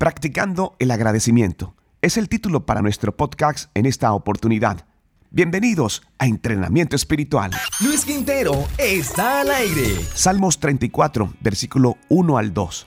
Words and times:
Practicando 0.00 0.76
el 0.78 0.92
agradecimiento 0.92 1.74
es 2.00 2.16
el 2.16 2.30
título 2.30 2.64
para 2.64 2.80
nuestro 2.80 3.14
podcast 3.14 3.70
en 3.74 3.84
esta 3.84 4.14
oportunidad. 4.14 4.86
Bienvenidos 5.30 6.00
a 6.18 6.26
Entrenamiento 6.26 6.96
Espiritual. 6.96 7.50
Luis 7.80 8.06
Quintero 8.06 8.66
está 8.78 9.42
al 9.42 9.50
aire. 9.50 10.00
Salmos 10.14 10.58
34, 10.58 11.34
versículo 11.42 11.98
1 12.08 12.38
al 12.38 12.54
2. 12.54 12.86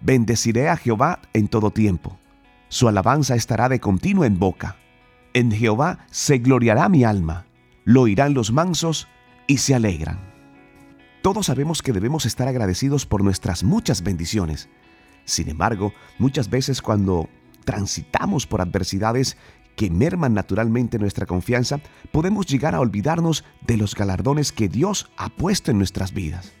Bendeciré 0.00 0.68
a 0.68 0.76
Jehová 0.76 1.20
en 1.32 1.46
todo 1.46 1.70
tiempo. 1.70 2.18
Su 2.68 2.88
alabanza 2.88 3.36
estará 3.36 3.68
de 3.68 3.78
continuo 3.78 4.24
en 4.24 4.40
boca. 4.40 4.74
En 5.34 5.52
Jehová 5.52 6.06
se 6.10 6.38
gloriará 6.38 6.88
mi 6.88 7.04
alma. 7.04 7.46
Lo 7.84 8.00
oirán 8.00 8.34
los 8.34 8.50
mansos 8.50 9.06
y 9.46 9.58
se 9.58 9.76
alegran. 9.76 10.18
Todos 11.22 11.46
sabemos 11.46 11.82
que 11.82 11.92
debemos 11.92 12.26
estar 12.26 12.48
agradecidos 12.48 13.06
por 13.06 13.22
nuestras 13.22 13.62
muchas 13.62 14.02
bendiciones 14.02 14.68
sin 15.24 15.48
embargo, 15.48 15.92
muchas 16.18 16.50
veces 16.50 16.82
cuando 16.82 17.28
transitamos 17.64 18.46
por 18.46 18.60
adversidades 18.60 19.36
que 19.76 19.90
merman 19.90 20.34
naturalmente 20.34 20.98
nuestra 20.98 21.26
confianza, 21.26 21.80
podemos 22.10 22.46
llegar 22.46 22.74
a 22.74 22.80
olvidarnos 22.80 23.44
de 23.66 23.76
los 23.76 23.94
galardones 23.94 24.52
que 24.52 24.68
Dios 24.68 25.10
ha 25.16 25.30
puesto 25.30 25.70
en 25.70 25.78
nuestras 25.78 26.12
vidas. 26.12 26.52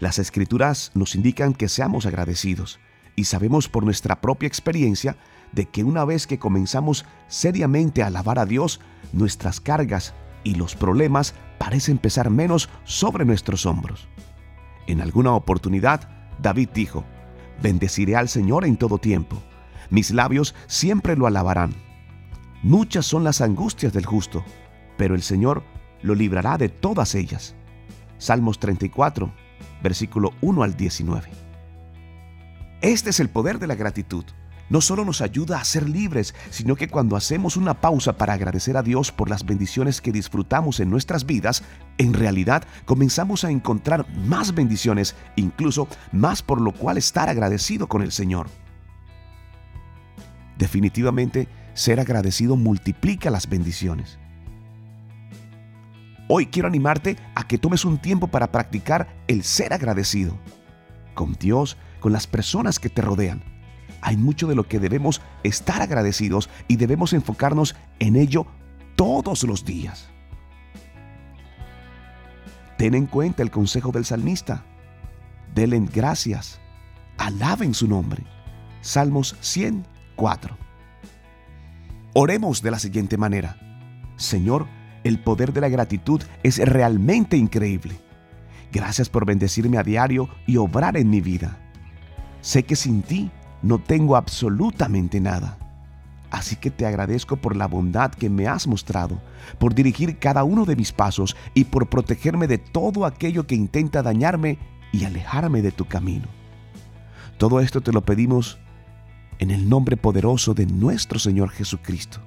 Las 0.00 0.18
escrituras 0.18 0.90
nos 0.94 1.14
indican 1.14 1.54
que 1.54 1.68
seamos 1.68 2.06
agradecidos 2.06 2.80
y 3.16 3.24
sabemos 3.24 3.68
por 3.68 3.84
nuestra 3.84 4.20
propia 4.20 4.46
experiencia 4.46 5.16
de 5.52 5.66
que 5.66 5.84
una 5.84 6.04
vez 6.04 6.26
que 6.26 6.38
comenzamos 6.38 7.04
seriamente 7.28 8.02
a 8.02 8.08
alabar 8.08 8.38
a 8.38 8.46
Dios, 8.46 8.80
nuestras 9.12 9.60
cargas 9.60 10.14
y 10.42 10.56
los 10.56 10.74
problemas 10.74 11.34
parecen 11.58 11.98
pesar 11.98 12.30
menos 12.30 12.68
sobre 12.84 13.24
nuestros 13.24 13.66
hombros. 13.66 14.08
En 14.86 15.00
alguna 15.00 15.32
oportunidad, 15.32 16.08
David 16.42 16.70
dijo, 16.74 17.04
Bendeciré 17.64 18.14
al 18.14 18.28
Señor 18.28 18.66
en 18.66 18.76
todo 18.76 18.98
tiempo. 18.98 19.42
Mis 19.88 20.10
labios 20.10 20.54
siempre 20.66 21.16
lo 21.16 21.26
alabarán. 21.26 21.72
Muchas 22.62 23.06
son 23.06 23.24
las 23.24 23.40
angustias 23.40 23.94
del 23.94 24.04
justo, 24.04 24.44
pero 24.98 25.14
el 25.14 25.22
Señor 25.22 25.62
lo 26.02 26.14
librará 26.14 26.58
de 26.58 26.68
todas 26.68 27.14
ellas. 27.14 27.54
Salmos 28.18 28.58
34, 28.58 29.32
versículo 29.82 30.34
1 30.42 30.62
al 30.62 30.76
19. 30.76 31.30
Este 32.82 33.08
es 33.08 33.18
el 33.18 33.30
poder 33.30 33.58
de 33.58 33.66
la 33.66 33.76
gratitud 33.76 34.26
no 34.68 34.80
solo 34.80 35.04
nos 35.04 35.20
ayuda 35.20 35.58
a 35.58 35.64
ser 35.64 35.88
libres, 35.88 36.34
sino 36.50 36.76
que 36.76 36.88
cuando 36.88 37.16
hacemos 37.16 37.56
una 37.56 37.80
pausa 37.80 38.16
para 38.16 38.34
agradecer 38.34 38.76
a 38.76 38.82
Dios 38.82 39.12
por 39.12 39.28
las 39.28 39.44
bendiciones 39.44 40.00
que 40.00 40.12
disfrutamos 40.12 40.80
en 40.80 40.90
nuestras 40.90 41.26
vidas, 41.26 41.62
en 41.98 42.14
realidad 42.14 42.64
comenzamos 42.84 43.44
a 43.44 43.50
encontrar 43.50 44.06
más 44.26 44.54
bendiciones, 44.54 45.14
incluso 45.36 45.88
más 46.12 46.42
por 46.42 46.60
lo 46.60 46.72
cual 46.72 46.96
estar 46.96 47.28
agradecido 47.28 47.88
con 47.88 48.02
el 48.02 48.12
Señor. 48.12 48.48
Definitivamente, 50.56 51.48
ser 51.74 52.00
agradecido 52.00 52.56
multiplica 52.56 53.30
las 53.30 53.48
bendiciones. 53.48 54.18
Hoy 56.28 56.46
quiero 56.46 56.68
animarte 56.68 57.18
a 57.34 57.46
que 57.46 57.58
tomes 57.58 57.84
un 57.84 57.98
tiempo 57.98 58.28
para 58.28 58.50
practicar 58.50 59.14
el 59.28 59.44
ser 59.44 59.74
agradecido 59.74 60.38
con 61.12 61.34
Dios, 61.34 61.76
con 62.00 62.12
las 62.12 62.26
personas 62.26 62.78
que 62.78 62.88
te 62.88 63.02
rodean 63.02 63.53
hay 64.04 64.18
mucho 64.18 64.46
de 64.46 64.54
lo 64.54 64.68
que 64.68 64.78
debemos 64.78 65.22
estar 65.44 65.80
agradecidos 65.80 66.50
y 66.68 66.76
debemos 66.76 67.14
enfocarnos 67.14 67.74
en 67.98 68.16
ello 68.16 68.46
todos 68.96 69.44
los 69.44 69.64
días. 69.64 70.10
Ten 72.76 72.94
en 72.94 73.06
cuenta 73.06 73.42
el 73.42 73.50
consejo 73.50 73.92
del 73.92 74.04
salmista. 74.04 74.62
Denle 75.54 75.80
gracias. 75.90 76.60
Alaben 77.16 77.72
su 77.72 77.88
nombre. 77.88 78.24
Salmos 78.82 79.36
104. 79.40 80.58
Oremos 82.12 82.60
de 82.60 82.70
la 82.70 82.78
siguiente 82.78 83.16
manera. 83.16 83.56
Señor, 84.16 84.66
el 85.02 85.18
poder 85.18 85.54
de 85.54 85.62
la 85.62 85.70
gratitud 85.70 86.22
es 86.42 86.58
realmente 86.58 87.38
increíble. 87.38 87.98
Gracias 88.70 89.08
por 89.08 89.24
bendecirme 89.24 89.78
a 89.78 89.82
diario 89.82 90.28
y 90.46 90.58
obrar 90.58 90.98
en 90.98 91.08
mi 91.08 91.22
vida. 91.22 91.58
Sé 92.42 92.64
que 92.64 92.76
sin 92.76 93.00
ti 93.00 93.30
no 93.64 93.78
tengo 93.78 94.14
absolutamente 94.14 95.20
nada. 95.20 95.56
Así 96.30 96.56
que 96.56 96.70
te 96.70 96.84
agradezco 96.84 97.36
por 97.36 97.56
la 97.56 97.66
bondad 97.66 98.10
que 98.10 98.28
me 98.28 98.46
has 98.46 98.66
mostrado, 98.66 99.22
por 99.58 99.74
dirigir 99.74 100.18
cada 100.18 100.44
uno 100.44 100.66
de 100.66 100.76
mis 100.76 100.92
pasos 100.92 101.34
y 101.54 101.64
por 101.64 101.88
protegerme 101.88 102.46
de 102.46 102.58
todo 102.58 103.06
aquello 103.06 103.46
que 103.46 103.54
intenta 103.54 104.02
dañarme 104.02 104.58
y 104.92 105.04
alejarme 105.04 105.62
de 105.62 105.72
tu 105.72 105.86
camino. 105.86 106.26
Todo 107.38 107.60
esto 107.60 107.80
te 107.80 107.92
lo 107.92 108.04
pedimos 108.04 108.58
en 109.38 109.50
el 109.50 109.66
nombre 109.66 109.96
poderoso 109.96 110.52
de 110.52 110.66
nuestro 110.66 111.18
Señor 111.18 111.48
Jesucristo. 111.48 112.20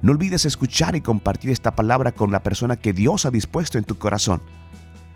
No 0.00 0.12
olvides 0.12 0.46
escuchar 0.46 0.96
y 0.96 1.02
compartir 1.02 1.50
esta 1.50 1.76
palabra 1.76 2.12
con 2.12 2.30
la 2.30 2.42
persona 2.42 2.76
que 2.76 2.94
Dios 2.94 3.26
ha 3.26 3.30
dispuesto 3.30 3.76
en 3.76 3.84
tu 3.84 3.98
corazón. 3.98 4.40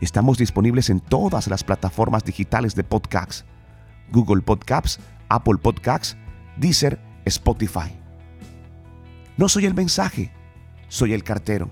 Estamos 0.02 0.36
disponibles 0.36 0.90
en 0.90 1.00
todas 1.00 1.48
las 1.48 1.64
plataformas 1.64 2.22
digitales 2.24 2.74
de 2.74 2.84
podcasts, 2.84 3.46
Google 4.12 4.42
Podcasts, 4.42 5.00
Apple 5.32 5.56
Podcasts, 5.56 6.16
Deezer, 6.58 7.00
Spotify. 7.24 7.90
No 9.38 9.48
soy 9.48 9.64
el 9.64 9.72
mensaje, 9.72 10.30
soy 10.88 11.14
el 11.14 11.24
cartero. 11.24 11.70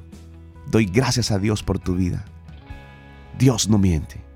Doy 0.70 0.86
gracias 0.86 1.30
a 1.30 1.38
Dios 1.38 1.62
por 1.62 1.78
tu 1.78 1.94
vida. 1.94 2.24
Dios 3.38 3.68
no 3.68 3.76
miente. 3.76 4.29